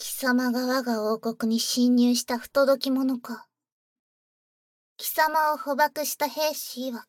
[0.00, 3.46] 貴様が我が王国に侵入した不届き者か。
[4.96, 7.04] 貴様を捕獲した兵士曰く、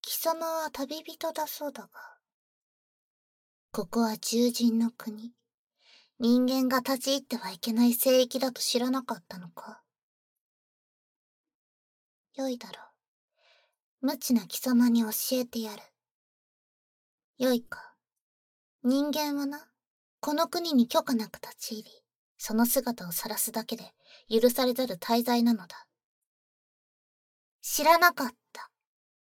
[0.00, 1.90] 貴様は旅人だそうだが。
[3.72, 5.32] ここは獣人の国。
[6.20, 9.82] 人間が立ち入ってはいけない聖域だと知らなかったのか。
[12.36, 12.74] よいだろ
[14.02, 14.06] う。
[14.06, 15.82] 無知な貴様に教えてやる。
[17.38, 17.96] よいか。
[18.84, 19.69] 人間はな、
[20.20, 21.90] この国に許可なく立ち入り、
[22.36, 23.84] その姿を晒すだけで
[24.30, 25.86] 許されざる滞在なのだ。
[27.62, 28.70] 知らなかった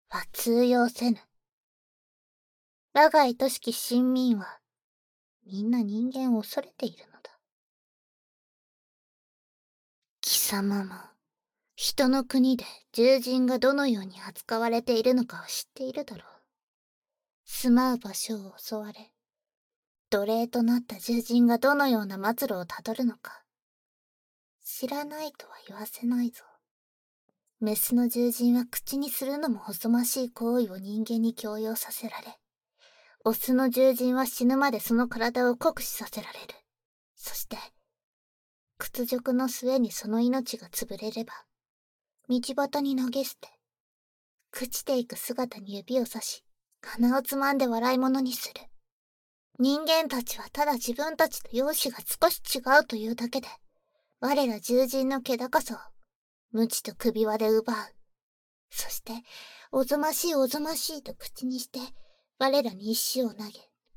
[0.10, 1.18] は通用せぬ。
[2.94, 4.60] 我が愛しき親民は、
[5.46, 7.40] みんな人間を恐れているのだ。
[10.22, 10.96] 貴様も、
[11.76, 16.26] 人の国で獣人がどのように扱われているのかを知っているだろう。
[17.44, 19.12] 住まう場所を襲われ、
[20.16, 23.44] 奴隷となった獣人がどのような末路をたどるのか。
[24.64, 26.46] 知らないとは言わせないぞ。
[27.60, 32.40] メスの獣人は口にするのも細ましい行為を人間に強要させられ、
[33.26, 36.56] オスの獣人は死ぬまでその体を酷使させられる。
[37.18, 37.58] そして、
[38.78, 41.34] 屈辱の末にその命が潰れれば、
[42.30, 43.50] 道端に投げ捨て、
[44.54, 46.46] 朽ちていく姿に指をさし、
[46.82, 48.62] 鼻をつまんで笑い物にする。
[49.58, 53.48] 人間たちはただ自分たちと容姿が少し違うというだけで、
[54.20, 55.78] 我ら獣人の気高さを、
[56.52, 57.76] 無知と首輪で奪う。
[58.70, 59.14] そして、
[59.72, 61.80] おぞましいおぞましいと口にして、
[62.38, 63.44] 我らに石を投げ、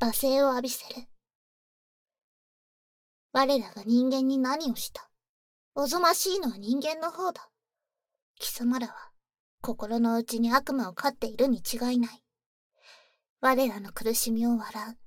[0.00, 1.08] 罵声を浴びせる。
[3.32, 5.10] 我らが人間に何をした？
[5.74, 7.50] おぞましいのは人間の方だ。
[8.38, 8.94] 貴様らは、
[9.60, 12.22] 心の内に悪魔を飼っているに違いない。
[13.40, 14.98] 我らの苦しみを笑う。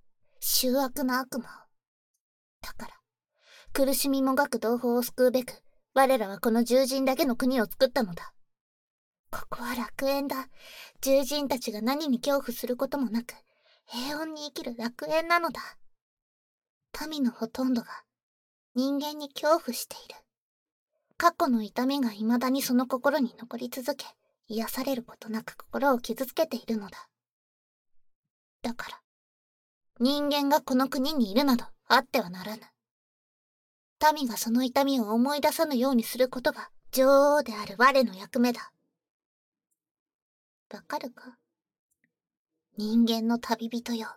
[0.42, 1.52] 醜悪な悪魔を。
[2.61, 2.94] だから、
[3.73, 5.53] 苦しみもがく同胞を救うべく、
[5.94, 8.34] 我らはこの獣人だけの国を作ったのだ。
[9.30, 10.50] ここは楽園だ。
[11.00, 13.35] 獣人たちが何に恐怖することもなく、
[13.85, 15.62] 平穏に生きる楽園なのだ。
[17.07, 18.03] 民のほとんどが
[18.75, 20.16] 人間に恐怖している。
[21.18, 24.06] 過去の痛みが未だにその心に残り続け、
[24.47, 27.07] 癒されることなく心を傷つけているのだ。
[28.63, 29.01] だから、
[30.03, 32.63] 人間がこの国にいるなどあってはならぬ。
[34.16, 38.72] 民がその痛みを思い出さぬようにすることが女王である我の役目だ。
[40.73, 41.38] わかるか？
[42.79, 44.07] 人間の旅人よ。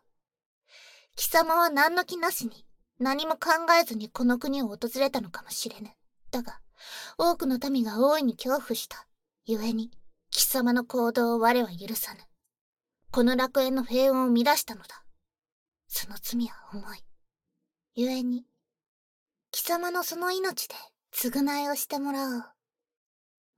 [1.17, 2.65] 貴様は何の気なしに
[2.99, 5.91] 何も考えずにこの国を訪れたのかもしれぬ。
[6.31, 6.61] だが、
[7.19, 9.07] 多くの民が大いに恐怖した。
[9.47, 9.91] 故に、
[10.31, 12.21] 貴様の行動を我は許さぬ。
[13.11, 15.04] この楽園の平穏を乱したのだ。
[15.97, 17.05] その罪は重い。
[17.95, 18.45] 故に、
[19.53, 20.75] 貴様のその命で
[21.13, 22.45] 償いをしてもらおう。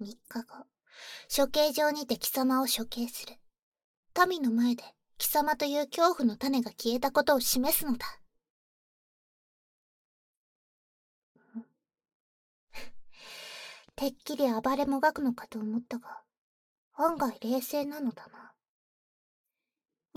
[0.00, 0.66] 三日後、
[1.34, 3.36] 処刑場にて貴様を処刑する。
[4.28, 4.84] 民の前で
[5.16, 8.04] 貴様という恐怖の種が消えたことを示すのだ。
[13.96, 16.22] てっきり暴れもがくのかと思ったが、
[16.92, 18.45] 案外冷静なのだな。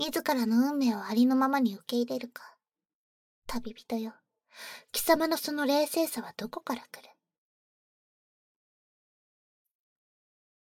[0.00, 2.56] 自らの運命をありのままに受け入れるか。
[3.46, 4.14] 旅人よ。
[4.92, 7.10] 貴様のその冷静さはどこから来る？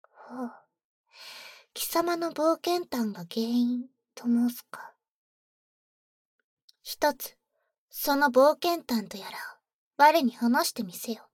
[0.09, 0.51] ほう。
[1.74, 4.94] 貴様の冒険譚が原因と申すか。
[6.81, 7.35] 一つ、
[7.90, 9.31] その冒険譚とやらを
[9.97, 11.28] 我に話してみせよ。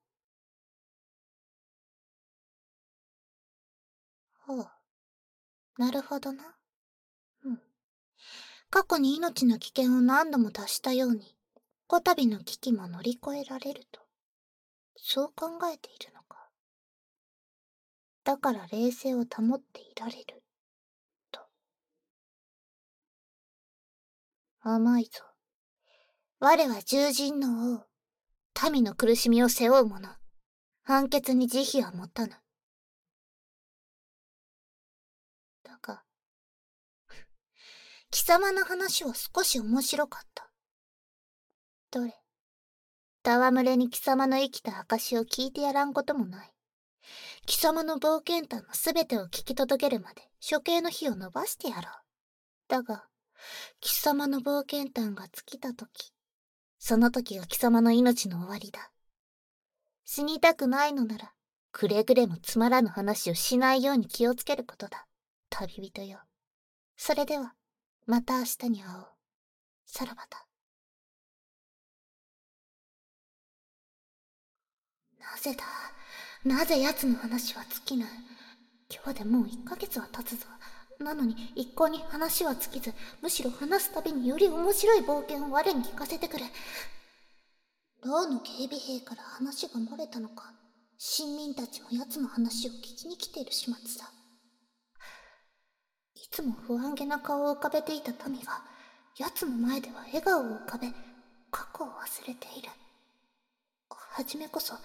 [4.48, 4.68] ほう。
[5.78, 6.56] なるほどな。
[8.72, 11.36] 過去に命の危険を何度も達したように、
[11.88, 14.00] こたびの危機も乗り越えられると、
[14.96, 16.48] そう考えているのか。
[18.24, 20.42] だから冷静を保っていられる、
[21.32, 21.42] と。
[24.62, 25.22] 甘いぞ。
[26.40, 27.86] 我は獣人の王。
[28.72, 30.18] 民の苦しみを背負う者。
[30.84, 32.38] 判決に慈悲は持たぬ。
[38.12, 40.52] 貴様の話は少し面白かった。
[41.92, 42.14] どれ？
[43.26, 46.54] 戯れに貴様の生きた証を聞いてやらんこともない。
[47.46, 51.84] 貴様の冒険譚のすべてを聞き届けるまで処刑の日を伸ばしてやろう。
[52.68, 53.06] だが、
[53.80, 56.12] 貴様の冒険譚が尽きたとき、
[56.80, 58.92] その時が貴様の命の終わりだ。
[60.04, 61.32] 死にたくないのなら、
[61.72, 65.08] くれぐれもつまらぬ話をしないように気をつけることだ。
[65.50, 66.20] 旅人よ。
[66.98, 67.54] それでは。
[68.12, 69.08] また明日に会おう。
[69.86, 70.46] さらばだ。
[75.18, 75.64] なぜだ
[76.44, 78.06] なぜ奴の話は尽きぬ
[78.94, 80.46] 今日でもう1ヶ月は経つぞ。
[81.00, 86.44] なのに一向に話は尽きず、むしろ話すたびにより面白い冒険を我に聞かせてくる。
[88.04, 90.52] 牢の警備兵から話が漏れたのか、
[90.98, 94.21] 市民たちも奴の話を聞きに来ている始末だ。
[96.32, 98.62] いつも不安げな顔を浮かべていた民が、
[99.18, 100.88] 奴の前では笑顔を浮かべ、
[101.52, 101.92] 過去を忘
[102.26, 102.70] れている。
[103.90, 104.76] はじめこそ、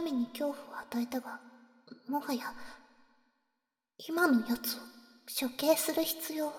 [0.00, 1.40] 民に恐怖を与えたが、
[2.08, 2.54] もはや、
[3.98, 6.52] 今のやつを処刑する必要は。
[6.52, 6.56] よ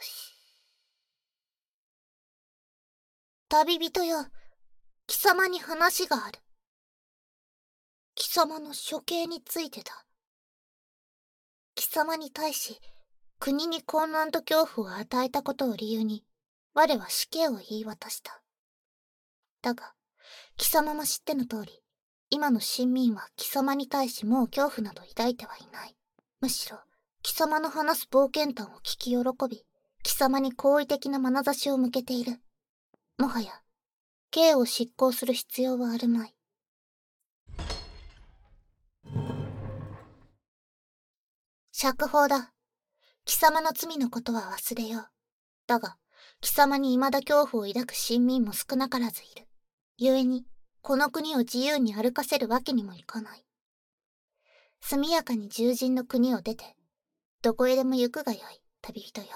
[0.00, 0.32] し。
[3.50, 4.24] 旅人よ、
[5.06, 6.38] 貴様に話がある。
[8.14, 10.07] 貴様の処刑についてだ。
[11.78, 12.80] 貴様に対し、
[13.38, 16.24] 国に混乱と恐怖を与えたことを理由に、
[16.74, 18.42] 我は死刑を言い渡した。
[19.62, 19.92] だが、
[20.56, 21.80] 貴様も知っての通り、
[22.30, 25.94] 今の親民は貴様に対しもう恐怖など抱いてはいない。
[26.40, 26.78] むしろ、
[27.22, 29.64] 貴様の話す冒険談を聞き喜び、
[30.02, 32.40] 貴様に好意的な眼差しを向けている。
[33.18, 33.52] もはや、
[34.32, 36.34] 刑を執行する必要はあるまい。
[41.80, 42.52] 釈放だ。
[43.24, 45.08] 貴様の罪のことは忘れよう。
[45.68, 45.96] だが、
[46.40, 49.46] 貴様に未だ恐怖を抱く親民も少なからずいる。
[49.96, 50.44] 故に、
[50.82, 53.44] この国を自由に歩かせるわけにもいかない。
[54.80, 56.64] 速やかに獣人の国を出て、
[57.42, 59.28] どこへでも行くがよい、旅人よ。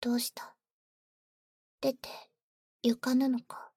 [0.00, 0.56] どうした？
[1.80, 2.08] 出て、
[2.82, 3.70] 行かぬのか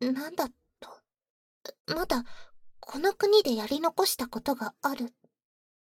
[0.00, 0.65] ん、なんだと。
[1.86, 2.24] まだ、
[2.80, 5.14] この国でやり残したことがある、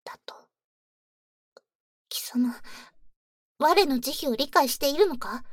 [0.03, 0.35] だと。
[2.09, 2.55] 貴様、
[3.59, 5.43] 我の慈悲を理解しているのか？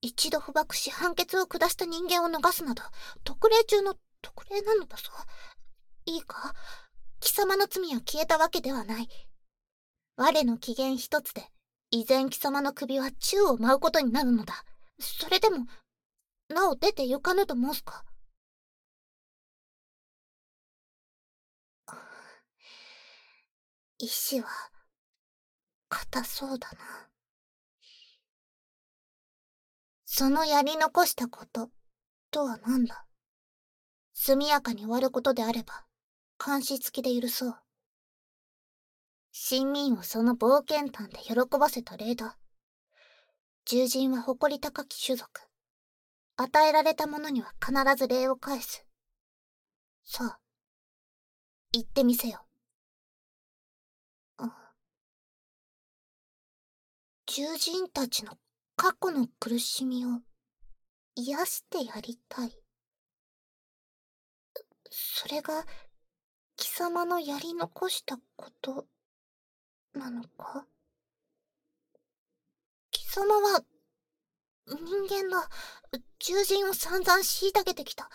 [0.00, 2.82] 一度捕獲し判決を下した人間を逃すなど、
[3.24, 5.04] 特例中の特例なのだぞ。
[6.06, 6.54] いいか？
[7.20, 9.08] 貴様の罪は消えたわけではない。
[10.16, 11.42] 我の機嫌一つで、
[11.90, 14.64] 依然貴様の首は宙を舞うことになるのだ。
[14.98, 15.66] それでも、
[16.48, 18.04] なお出て行かぬと申すか？
[24.02, 24.48] 意志は、
[25.88, 26.78] 硬そうだな。
[30.04, 31.70] そのやり残したこと、
[32.32, 33.06] とは何だ？
[34.12, 35.86] 速やかに終わることであれば、
[36.44, 37.54] 監視付きで許そう。
[39.30, 42.36] 親民をその冒険譚で喜ばせた例だ。
[43.64, 45.42] 獣人は誇り高き種族。
[46.36, 48.84] 与えられたものには必ず礼を返す。
[50.02, 50.40] さあ、
[51.70, 52.44] 言ってみせよ。
[57.34, 58.36] 獣人たちの
[58.76, 60.20] 過去の苦しみを
[61.14, 62.52] 癒してやりたい。
[64.90, 65.64] それが
[66.58, 68.84] 貴様のやり残したこと
[69.94, 70.66] なのか？
[72.90, 73.64] 貴様は
[74.68, 74.76] 人
[75.08, 75.48] 間だ。
[76.18, 78.10] 獣人を散々虐げてきた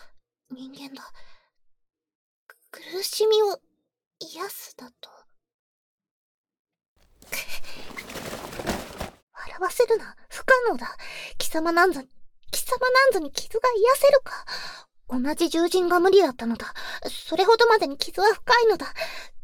[0.48, 1.02] 人間だ。
[2.70, 3.58] 苦しみを
[4.20, 5.10] 癒すだと。
[9.58, 10.14] 笑わせるな。
[10.28, 10.96] 不可能だ。
[11.36, 12.08] 貴様なんぞに、
[12.52, 14.44] 貴様なんぞに傷が癒せるか。
[15.08, 16.72] 同じ獣人が無理だったのだ。
[17.10, 18.86] それほどまでに傷は深いのだ。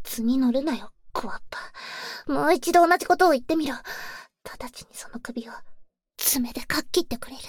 [0.04, 2.32] 図に乗るなよ、コアッパ。
[2.32, 3.74] もう一度同じことを言ってみろ。
[3.74, 5.52] 直ちにその首を、
[6.16, 7.42] 爪でかっきってくれる。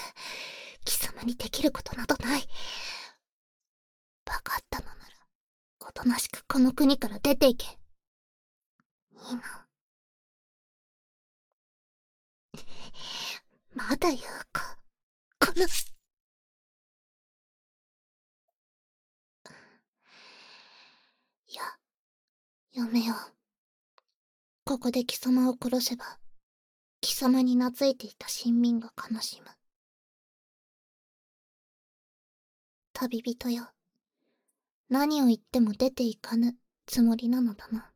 [0.85, 2.41] 貴様にできることなどない。
[4.25, 4.99] 分かったのなら、
[5.87, 7.65] おとなしくこの国から出ていけ。
[7.65, 9.64] いいな。
[13.73, 14.21] まだ言う
[14.51, 14.77] か。
[15.39, 15.65] この。
[21.47, 21.61] いや、
[22.73, 23.17] やめよう。
[24.63, 26.17] ここで貴様を殺せば、
[27.01, 29.47] 貴様に懐いていた親民が悲しむ。
[32.93, 33.69] 旅人よ。
[34.89, 37.91] 何を言っても出ていかぬつもりなのだな。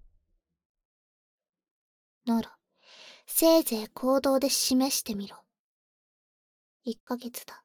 [2.26, 2.59] なら、
[3.32, 5.38] せいぜい行動で示してみろ。
[6.84, 7.64] 一ヶ月だ。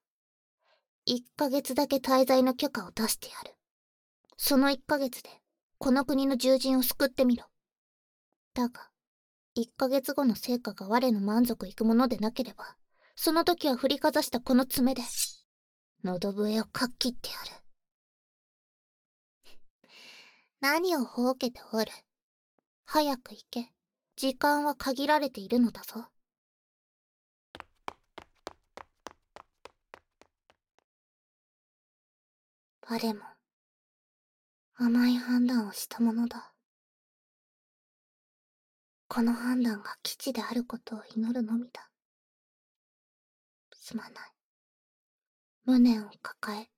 [1.05, 3.57] 一ヶ月だけ滞在の許可を出してやる。
[4.37, 5.31] その一ヶ月で、
[5.79, 7.47] この国の獣人を救ってみろ。
[8.55, 8.89] だが、
[9.55, 12.77] 一ヶ月後の成果が我の満足いくものでなければ、
[13.17, 15.03] その時は振りかざしたこの爪で、
[16.05, 17.35] 喉笛をかっきってや
[19.49, 19.59] る。
[20.61, 21.91] 何をほうけておる。
[22.85, 23.74] 早く行け。
[24.17, 26.07] 時間は限られているのだぞ。
[32.87, 33.21] 我も
[34.77, 36.53] 甘い判断をしたものだ。
[39.09, 41.91] この判断が基地であることを祈るのみだ。
[43.73, 44.13] すまない。
[45.65, 46.71] 無念を抱え、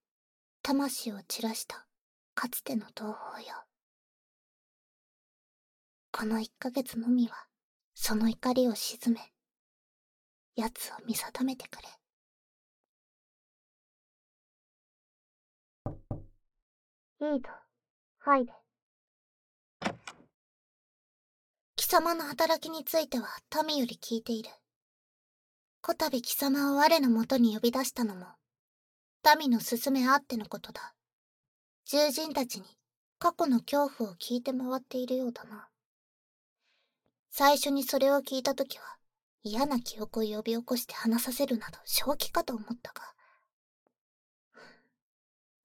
[0.62, 1.86] 魂を散らした
[2.34, 3.65] かつての同胞よ。
[6.18, 7.34] この一ヶ月のみは、
[7.94, 9.20] その怒りを鎮め、
[10.54, 11.88] 奴を見定めてくれ。
[17.34, 17.50] いいと、
[18.20, 18.52] はいで。
[21.76, 23.26] 貴様の働きについては
[23.66, 24.48] 民より聞いている。
[25.82, 28.24] こたび貴様を我のもとに呼び出したのも、
[29.38, 30.94] 民の勧めあってのことだ。
[31.84, 32.64] 獣人たちに
[33.18, 35.68] 過去の恐怖を聞いて回っているようだな。
[37.38, 38.96] 最初にそれを聞いたときは、
[39.42, 43.02] 嫌な記憶を呼び起こして話させるなど正気かと思ったが、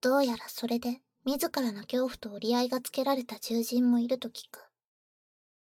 [0.01, 4.59] どうやらそれで自らの恐怖と折り合いがつけられた獣人もいると聞く。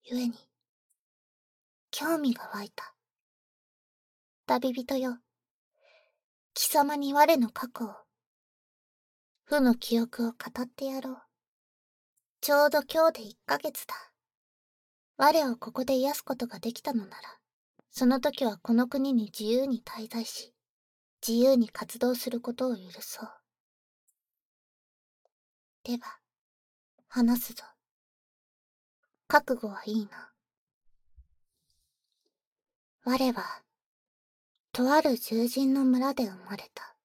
[0.01, 0.33] 故に、
[1.91, 2.95] 興味が湧いた。
[4.47, 5.19] 旅人よ、
[6.55, 7.93] 貴様に我の過去を、
[9.45, 11.21] 負の記憶を語ってやろう。
[12.41, 14.08] ちょうど今日で一ヶ月だ。
[15.21, 17.15] 我をここで癒すことができたのなら、
[17.91, 20.53] その時はこの国に自由に滞在し、
[21.27, 23.29] 自由に活動することを許そう。
[25.83, 26.19] では、
[27.09, 27.65] 話すぞ。
[29.27, 30.31] 覚悟はいいな。
[33.03, 33.61] 我は、
[34.71, 36.95] とある獣人の村で生まれた。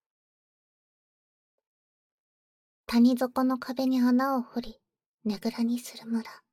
[2.87, 4.81] 谷底の壁に穴を掘り、
[5.25, 6.44] ねぐらにする村。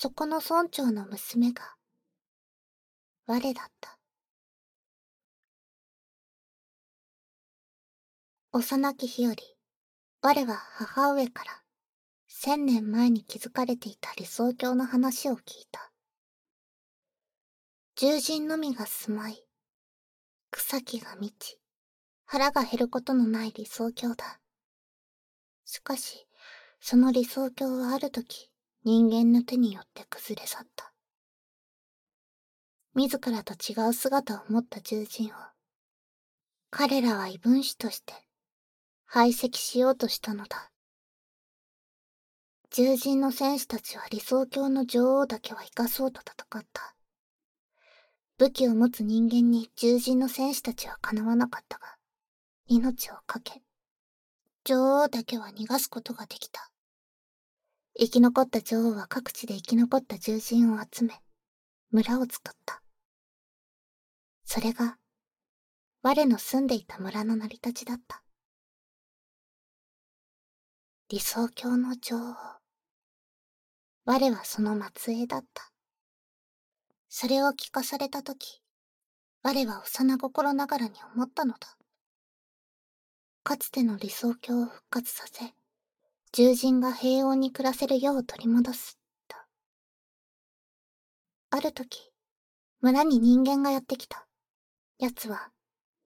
[0.00, 1.74] そこの村長の娘が、
[3.26, 3.98] 我だった。
[8.52, 9.42] 幼き日より、
[10.22, 11.50] 我は母上から
[12.28, 15.90] 千年前に築かれていた理想郷の話を聞いた。
[17.96, 19.48] 獣人のみが住まい、
[20.52, 21.58] 草木が満ち、
[22.24, 24.38] 腹が減ることのない理想郷だ。
[25.64, 26.28] しかし、
[26.78, 28.47] その理想郷はある時、
[28.84, 30.92] 人間の手によって崩れ去った。
[32.94, 35.30] 自らと違う姿を持った獣人を、
[36.70, 38.12] 彼らは異分子として
[39.06, 40.70] 排斥しようとしたのだ。
[42.70, 46.94] 獣人の戦士たちは理想郷の女王だけは生かそうと戦った。
[48.36, 51.96] 武器を持つ人間に獣人の戦士たちはかなわなかったが、
[52.66, 53.62] 命を懸け、
[54.64, 56.70] 女王だけは逃がすことができた。
[58.00, 61.20] 生き残った女王は各地で生き残った獣人を集め、
[61.90, 62.80] 村を作った。
[64.44, 64.98] それが、
[66.02, 68.22] 我の住んでいた村の成り立ちだった。
[71.08, 72.36] 理想郷の女王。
[74.04, 75.72] 我はその末裔だった。
[77.08, 78.62] それを聞かされたとき、
[79.42, 81.76] 我は幼心ながらに思ったのだ。
[83.42, 85.57] かつての理想郷を復活させ、
[86.30, 89.36] 獣人が平穏に暮らせるよう取り戻す、と。
[91.50, 92.12] ある時、
[92.80, 94.26] 村に人間がやってきた。
[94.98, 95.50] 奴は、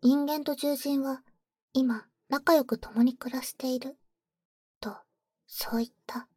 [0.01, 1.23] 人間と獣人は、
[1.73, 3.99] 今、仲良く共に暮らしている。
[4.81, 4.97] と
[5.47, 6.29] そう言った。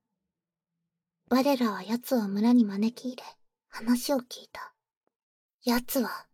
[1.30, 3.24] 我らは奴を村に招き入れ、
[3.70, 4.74] 話を聞いた。
[5.64, 6.28] 奴は、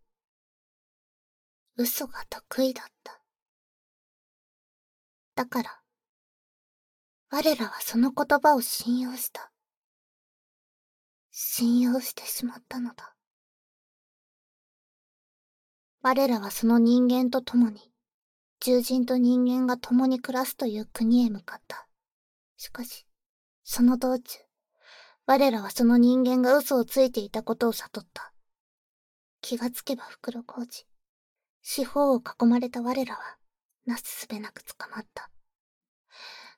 [1.75, 3.21] 嘘が得意だった。
[5.35, 5.80] だから、
[7.33, 9.53] 我らはその言葉を信用した。
[11.31, 13.15] 信用してしまったのだ。
[16.01, 17.79] 我らはその人間と共に、
[18.59, 21.87] 獣人と人間が共に暮らすという国へ向かった。
[22.57, 23.07] しかし、
[23.63, 24.39] その道中、
[25.25, 28.33] 我らはその人間が嘘をついていたことを悟った。
[29.39, 30.85] 気がつけば袋小路。
[31.61, 33.37] 四方を囲まれた我らは、
[33.85, 35.30] なすすべなく捕まった。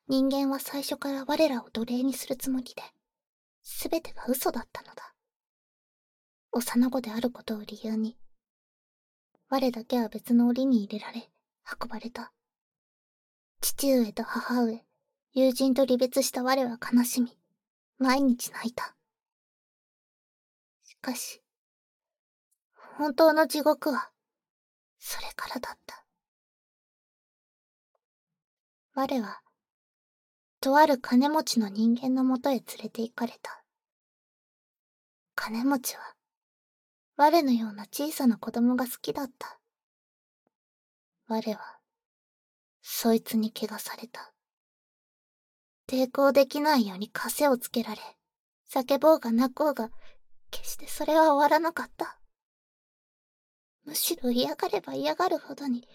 [0.07, 2.81] 人間は最初から我らを奴隷にするつもりで、
[3.61, 5.13] すべてが嘘だったのだ。
[6.51, 8.17] 幼子であることを理由に、
[9.49, 11.29] 我だけは別の檻に入れられ、
[11.81, 12.33] 運ばれた。
[13.61, 14.85] 父上と母上、
[15.31, 17.37] 友人と離別した我は悲しみ、
[17.97, 18.95] 毎日泣いた。
[20.83, 21.41] しかし、
[22.97, 24.11] 本当の地獄は、
[24.99, 26.05] それからだった。
[28.95, 29.41] 我は、
[30.63, 33.65] とある金持ちの人間のもとへ連れて行かれた。
[35.35, 36.15] 金持ちは、
[37.17, 39.59] 我のような小さな子供が好きだった。
[41.27, 41.79] 我は、
[42.81, 44.31] そいつに怪我された。
[45.85, 47.99] 抵抗できないように枷をつけられ、
[48.73, 49.89] 叫ぼうが泣こうが、
[50.49, 52.21] 決してそれは終わらなかった。
[53.83, 55.85] むしろ嫌がれば嫌がるほどに、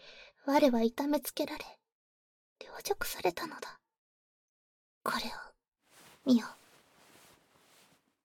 [0.44, 1.64] 我は痛めつけられ、
[2.58, 3.80] 凌辱されたのだ。
[5.10, 5.30] これを、
[6.26, 6.46] 見よ。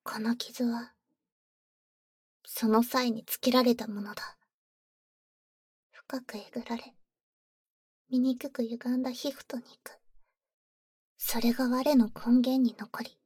[0.04, 0.92] この傷は、
[2.46, 4.38] その際につけられたものだ。
[5.92, 6.94] 深くえぐられ、
[8.10, 9.98] 醜く歪んだ皮膚と肉。
[11.16, 13.18] それが我の根源に残り、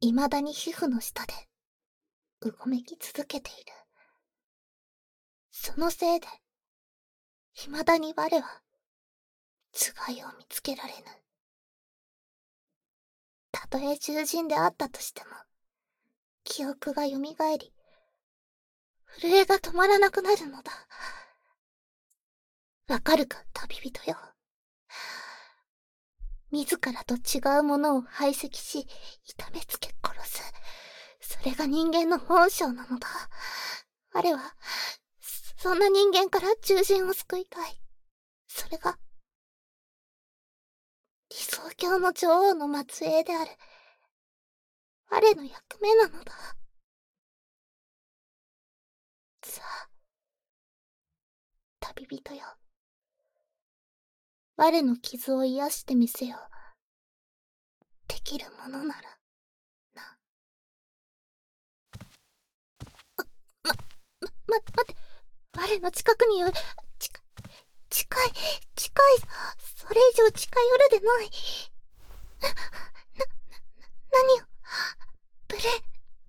[0.00, 1.32] 未だに皮膚の下で、
[2.42, 3.72] うごめき続けている。
[5.50, 6.28] そのせいで、
[7.54, 8.62] 未だに我は、
[9.72, 11.21] つがいを見つけられぬ。
[13.52, 15.30] たとえ獣人であったとしても、
[16.42, 17.72] 記憶が蘇り、
[19.20, 20.72] 震えが止まらなくなるのだ。
[22.88, 24.16] わかるか、旅人よ。
[26.50, 28.86] 自らと違うものを排斥し、
[29.24, 30.52] 痛めつけ殺す。
[31.20, 33.08] それが人間の本性なのだ。
[34.12, 34.54] 我は、
[35.56, 37.80] そんな人間から獣人を救いたい。
[38.48, 38.98] それが、
[41.32, 43.50] 理想郷の女王の末裔である。
[45.08, 46.32] 我の役目なのだ。
[49.42, 49.88] さあ、
[51.80, 52.42] 旅人よ。
[54.58, 56.36] 我の傷を癒してみせよ。
[58.08, 59.00] できるものなら、
[59.94, 60.18] な。
[63.16, 63.24] ま、
[63.64, 64.96] ま、ま、待って、
[65.56, 66.52] 我の近くによる、
[67.92, 68.32] 近、い、
[68.74, 69.18] 近い、
[69.76, 71.30] それ以上近寄るでない。
[72.40, 72.54] な、な、
[74.10, 74.46] 何を、
[75.46, 75.68] ブレで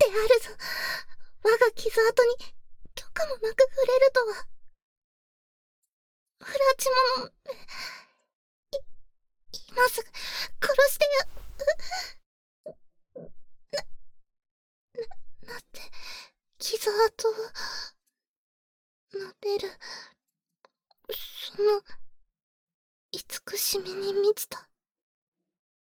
[0.08, 0.50] あるぞ。
[1.42, 2.36] 我が傷跡に
[2.96, 4.48] 許可もなく触れるとは。
[6.42, 7.32] フラチモの、
[9.70, 12.76] 今すぐ殺してや、
[13.72, 13.88] な、
[15.48, 15.80] な、なって、
[16.60, 17.34] 傷跡を、
[19.14, 19.80] 撫でる、
[21.56, 21.82] その、
[23.12, 23.78] 慈し
[24.34, 24.68] みに満ちた、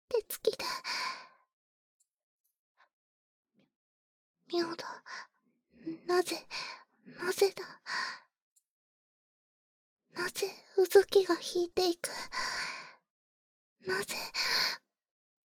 [0.09, 0.57] 手つきで、
[4.53, 5.03] 妙だ、
[6.05, 6.45] なぜ、
[7.05, 7.63] なぜだ、
[10.21, 12.09] なぜうずきが引いていく。
[13.87, 14.15] なぜ、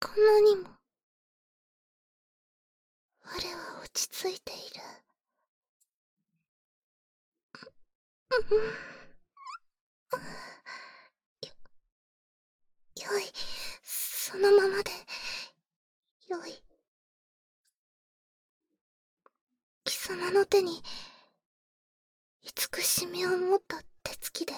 [0.00, 0.68] こんなにも、
[3.22, 4.80] 我は落ち着いている。
[8.50, 8.58] よ、
[13.04, 13.22] よい、
[13.82, 14.90] そのままで、
[16.28, 16.62] よい。
[19.84, 20.82] 貴様の手に、
[22.42, 24.52] 慈しみを持った手つきで、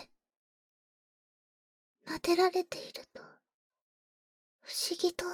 [2.07, 3.23] 撫でられていると、
[4.63, 5.25] 不思議と、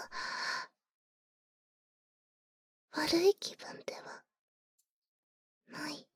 [2.92, 4.24] 悪い気分では、
[5.68, 6.06] ない。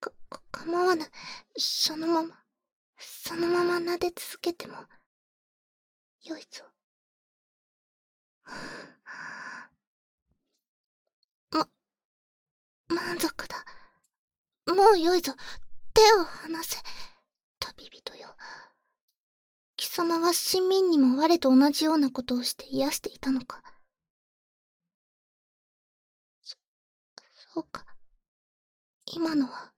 [0.00, 1.10] か、か、構わぬ。
[1.56, 2.44] そのまま、
[2.98, 4.76] そのまま撫で続けても、
[6.24, 6.64] よいぞ。
[11.50, 11.68] ま、
[12.88, 13.64] 満足だ。
[14.74, 15.32] もうよいぞ。
[15.94, 16.76] 手を離せ。
[17.58, 18.36] 旅人よ。
[19.76, 23.62] 貴様は親民にも我と同じようなことをして癒していたのか。
[26.42, 26.56] そ、
[27.54, 27.86] そうか。
[29.06, 29.72] 今のは、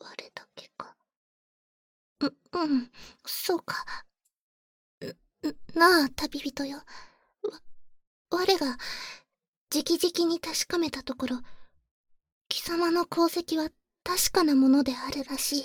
[0.00, 0.96] 我だけか。
[2.20, 2.92] う、うん、
[3.26, 3.84] そうか。
[5.74, 6.78] なあ、旅人よ。
[6.78, 6.84] わ、
[8.30, 8.78] 我が、
[9.72, 11.40] 直々に確かめたところ、
[12.48, 13.70] 貴様の功績は
[14.04, 15.64] 確かなものであるらしい。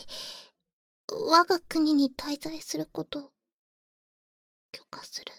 [1.11, 3.31] 我が国に滞在することを
[4.71, 5.31] 許可する。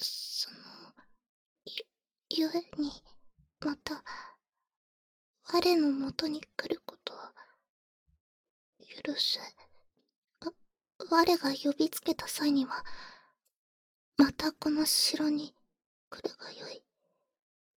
[0.00, 0.56] その、
[1.64, 1.84] ゆ、
[2.30, 2.90] ゆえに、
[3.60, 4.02] また、
[5.52, 7.16] 我のもとに来ることを、
[9.04, 9.38] 許す。
[11.10, 12.84] 我が呼びつけた際には、
[14.16, 15.54] またこの城に
[16.10, 16.82] 来るがよい。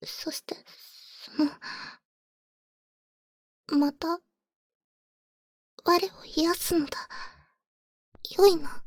[0.04, 0.56] そして、
[1.38, 1.52] その、
[3.80, 4.20] また、
[5.84, 7.10] 我を癒すのだ。
[8.38, 8.84] 良いな。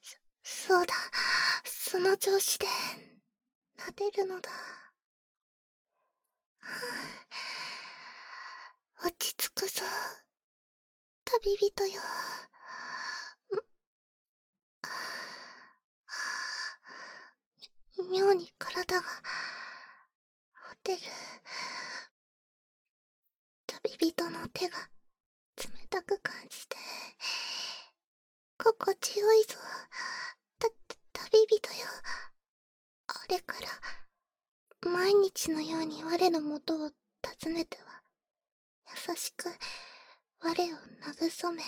[0.00, 0.94] そ、そうだ。
[1.64, 2.66] その調子で、
[3.78, 4.50] 撫でるのだ。
[9.72, 9.84] 落ち着くぞ。
[11.24, 12.02] 旅人よ。
[18.10, 20.98] 妙に体が、ホテル。
[23.66, 24.76] 旅人の手が
[25.56, 26.76] 冷たく感じて、
[28.58, 29.56] 心地よいぞ。
[30.58, 30.68] た、
[31.12, 31.86] 旅人よ。
[33.06, 33.54] あれか
[34.82, 36.90] ら、毎日のように我の元を
[37.44, 38.01] 訪ねては、
[38.94, 39.48] 優しく
[40.40, 41.62] 我を慰め、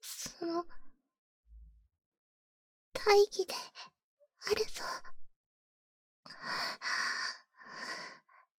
[0.00, 0.64] その、
[2.92, 3.54] 大義で
[4.50, 4.82] あるぞ。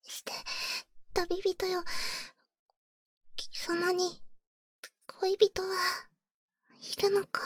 [0.03, 0.31] して、
[1.13, 1.83] 旅人よ、
[3.35, 4.21] 貴様に、
[5.07, 5.67] 恋人は
[6.79, 7.41] いるのか。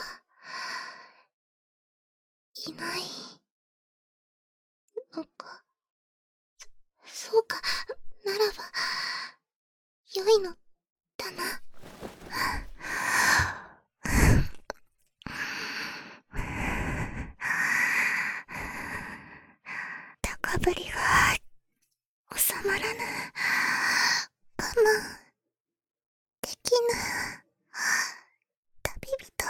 [2.66, 3.00] いない
[5.14, 5.64] のか。
[7.06, 7.60] そ、そうか、
[8.24, 8.64] ならば、
[10.14, 10.54] 良いの、
[11.18, 11.60] だな。
[20.22, 21.36] 高ぶりが
[22.34, 23.00] 収まらぬ。
[24.56, 24.72] 我慢
[26.40, 26.88] できぬ。
[28.82, 29.44] 旅人。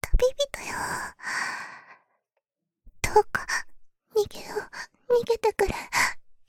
[0.00, 0.74] 旅人よ。
[3.14, 3.46] どうか
[4.16, 5.74] 逃げよう逃げてくれ。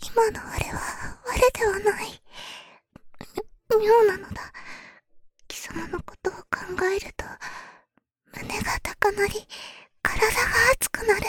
[0.01, 0.96] 今の我は。
[1.37, 2.21] 我ではない。
[3.79, 4.41] 妙なのだ。
[5.47, 6.47] 貴様のことを考
[6.91, 7.25] えると
[8.35, 9.47] 胸が高鳴り
[10.01, 10.31] 体が
[10.73, 11.21] 熱くなる。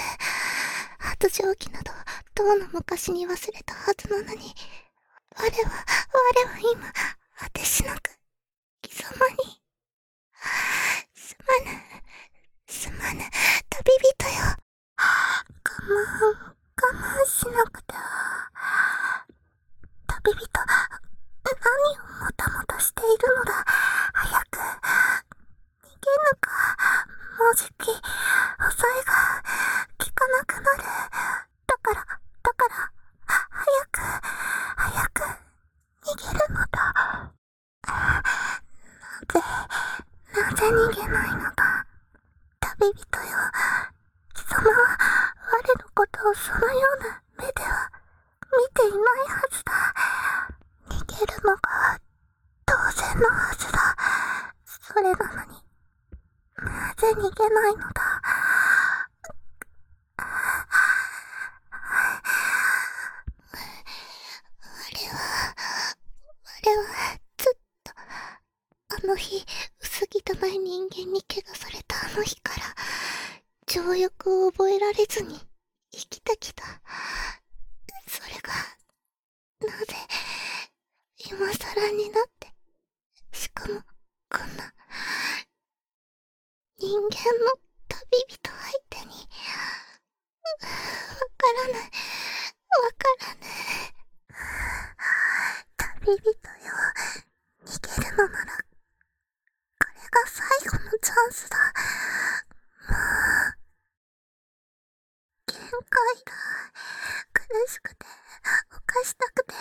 [0.98, 1.92] 発情期など
[2.34, 4.54] とうの昔に忘れたはずなのに
[5.36, 5.50] 我は
[6.12, 6.92] 我は今
[7.36, 8.18] 果てしなく
[8.82, 9.60] 貴様に
[11.14, 11.78] すまぬ
[12.66, 13.20] すまぬ
[13.68, 14.56] 旅人よ。
[14.96, 15.02] 我
[15.84, 18.37] 慢我慢しなくては。
[20.28, 20.68] 旅人何
[21.56, 23.64] をもたもたしているのだ。
[24.12, 26.52] 早く逃げぬか。
[27.38, 29.40] もうじき抑えが
[29.96, 30.84] 効かなくなる。
[31.66, 32.04] だから
[32.42, 32.92] だから
[33.48, 34.04] 早く
[34.76, 35.24] 早く
[36.04, 36.76] 逃げるのだ。
[37.86, 38.20] な
[39.32, 39.40] ぜ
[40.34, 41.86] なぜ逃げないのだ。
[42.60, 43.32] 旅人よ。
[44.34, 44.76] 貴様は
[45.40, 47.90] 我のことをそのような目では
[48.50, 49.72] 見ていないはずだ。
[51.18, 51.60] 逃げるのが
[52.64, 53.96] 当然のはずだ。
[54.64, 55.58] それなのに
[56.62, 58.22] なぜ逃げないのだ。
[60.16, 60.22] あ
[64.92, 65.56] れは
[66.44, 66.84] あれは
[67.36, 67.92] ずっと
[69.04, 69.44] あの日
[69.80, 72.62] 薄汚い人間に怪我されたあの日から
[73.66, 75.36] 情欲を覚えられずに
[75.90, 76.64] 生きてきた。
[78.06, 78.52] それが
[79.60, 79.96] なぜ
[81.30, 82.48] 今更になって。
[83.32, 83.80] しかも
[84.30, 84.72] こんな
[86.78, 87.08] 人間
[87.44, 87.52] の
[87.88, 88.56] 旅人相
[88.90, 89.12] 手に。
[89.12, 90.66] わ
[91.36, 91.82] からない。
[91.82, 91.90] わ
[92.96, 93.98] からない。
[95.98, 96.32] 旅人よ
[97.66, 101.56] 逃げるのならこれが最後のチャンスだ
[102.88, 103.56] もう
[105.46, 106.32] 限界だ
[107.32, 108.06] 苦しくて
[108.70, 109.54] 犯したくて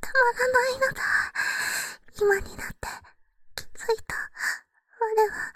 [0.00, 1.02] たまらないのだ
[2.20, 2.88] 今になって
[3.56, 4.14] 気づいた
[5.00, 5.52] 我は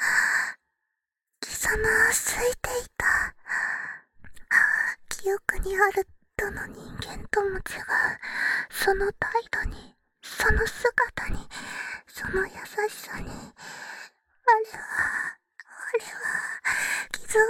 [1.40, 3.34] 貴様を好いていた
[5.08, 7.62] 記憶にあるどの人間とも違う
[8.70, 11.38] その態度にその姿に
[12.06, 12.50] その優
[12.88, 13.44] しさに我は
[15.62, 16.18] 我は
[17.12, 17.42] 傷を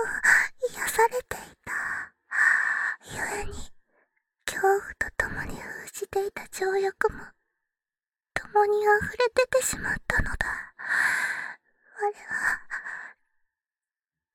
[0.70, 1.72] 癒されていた
[3.04, 3.52] 故に
[4.46, 7.18] 恐怖と共に封じていた情欲も
[8.34, 10.46] 共に溢れ出てしまったのだ
[11.96, 12.58] 我は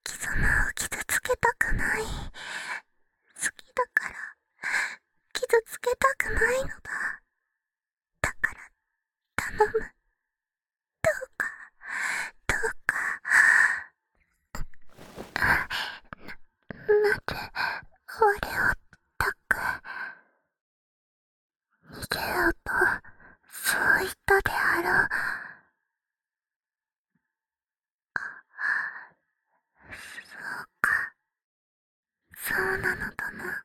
[0.04, 2.08] 貴様を傷つけたくない好
[3.56, 4.14] きだから
[5.32, 7.20] 傷つけたくないのだ
[8.22, 8.60] だから
[9.36, 11.46] 頼むどうか
[12.46, 12.94] どうか
[15.34, 15.68] な、
[17.02, 17.20] なぜ
[18.06, 18.74] 我を
[19.18, 19.56] 抱く
[21.90, 22.70] 逃げようと
[23.50, 25.08] そう言ったであろう
[29.92, 31.14] そうか
[32.36, 33.64] そうなのだな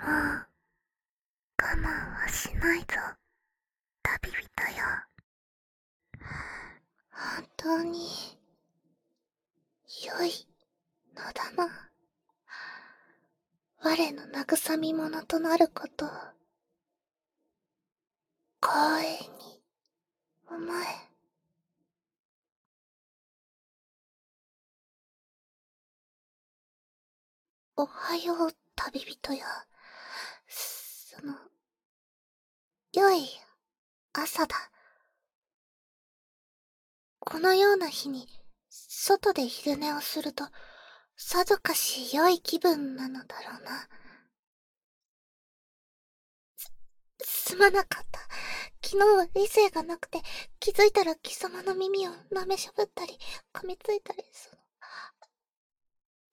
[0.00, 0.46] もう
[1.58, 1.88] 我慢
[2.22, 2.86] はしないぞ
[4.02, 4.38] 旅人
[4.78, 4.84] よ
[7.10, 8.08] 本当に
[10.06, 10.46] 良い
[11.14, 11.90] のだな
[13.82, 16.08] 我の慰み者となることを
[18.60, 19.62] 光栄に
[20.48, 21.10] 思え
[27.76, 29.44] おはよう旅人よ
[30.48, 31.34] その
[32.92, 33.28] 良い
[34.12, 34.56] 朝だ。
[37.20, 38.26] このような日に、
[38.68, 40.44] 外で昼寝をすると、
[41.22, 43.88] さぞかし良い気分なのだろうな。
[46.56, 46.72] す、
[47.50, 48.20] すまなかった。
[48.82, 50.22] 昨日は理性がなくて、
[50.58, 53.18] 気づいたら貴様の耳を舐めしゃぶったり、
[53.52, 54.62] 噛みついたり、その、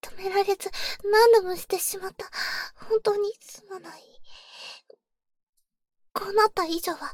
[0.02, 0.72] 止められず
[1.04, 2.26] 何度もしてしまった。
[2.88, 4.02] 本当にすまない。
[6.14, 7.14] こうなった以上は、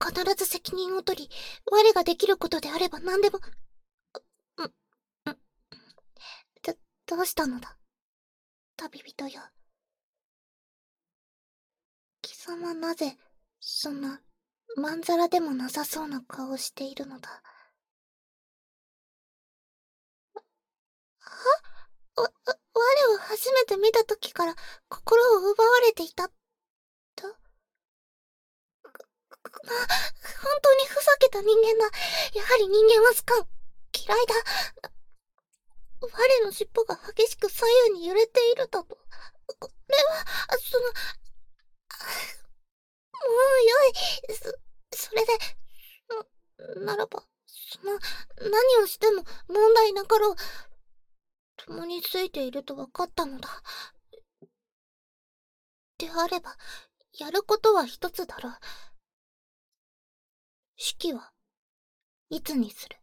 [0.00, 1.30] 必ず責任を取り、
[1.70, 3.38] 我ができることであれば何でも、
[4.58, 4.72] う、う、
[6.62, 6.74] ど、
[7.06, 7.76] どうしたのだ？
[8.76, 9.42] 旅人よ。
[12.22, 13.16] 貴様なぜ、
[13.60, 14.22] そんな、
[14.76, 17.42] まんざらでもなさそうな顔をしているのだ？
[21.20, 24.54] はわ、我を初めて見た時から
[24.88, 26.34] 心を奪われていた、と
[27.26, 27.34] 本
[30.62, 31.90] 当にふざけた人間だ。
[32.34, 33.46] やはり人間は好かん。
[33.94, 34.34] 嫌いだ。
[36.04, 38.84] 我の尻尾が激しく左右に揺れているだと。
[38.84, 38.98] こ
[39.88, 40.24] れは、
[40.58, 40.92] その、も
[43.30, 44.34] うよい。
[44.34, 45.32] そ、それで、
[46.84, 47.98] ならば、その、
[48.38, 50.36] 何をしても問題なかろう。
[51.56, 53.48] 共についていると分かったのだ。
[55.98, 56.56] であれば、
[57.18, 58.58] やることは一つだろう。
[60.76, 61.32] 式は
[62.30, 62.96] いつにする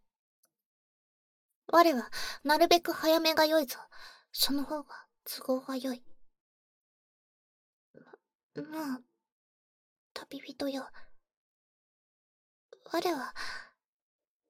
[1.72, 2.12] 我は、
[2.44, 3.80] なるべく早めがよいぞ。
[4.34, 6.04] その方が都合が良い。
[7.94, 9.02] ま、まあ、
[10.14, 10.90] 旅人よ。
[12.92, 13.34] 我は、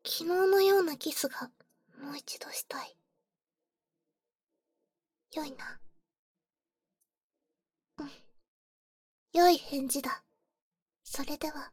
[0.03, 1.51] 昨日のようなキスが
[1.99, 2.97] もう一度したい。
[5.33, 5.79] 良いな。
[7.99, 8.11] うん。
[9.33, 10.23] 良い返事だ。
[11.03, 11.71] それでは。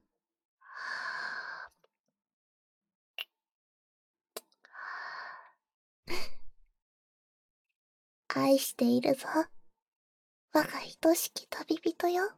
[8.48, 9.26] 愛しているぞ。
[10.52, 12.30] 我が愛しき旅人よ。